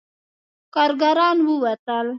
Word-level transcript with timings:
کارګران 0.75 1.37
ووتل. 1.47 2.07